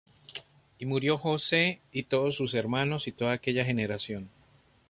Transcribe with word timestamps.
Y 0.79 0.87
murió 0.87 1.19
José, 1.19 1.79
y 1.91 2.01
todos 2.01 2.35
sus 2.35 2.55
hermanos, 2.55 3.07
y 3.07 3.11
toda 3.11 3.33
aquella 3.33 3.63
generación. 3.63 4.31